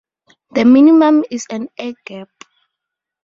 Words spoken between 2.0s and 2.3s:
gap.